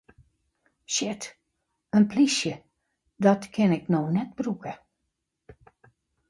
[0.93, 1.23] Shit,
[1.97, 2.53] in plysje,
[3.25, 4.73] dat kin ik no net brûke!